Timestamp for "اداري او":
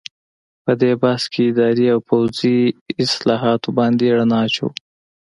1.51-1.99